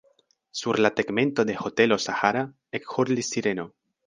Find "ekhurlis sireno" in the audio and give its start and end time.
2.81-3.71